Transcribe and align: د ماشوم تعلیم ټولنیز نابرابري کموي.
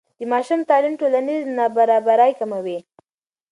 د 0.19 0.21
ماشوم 0.31 0.59
تعلیم 0.69 0.93
ټولنیز 1.01 1.41
نابرابري 1.57 2.31
کموي. 2.39 2.77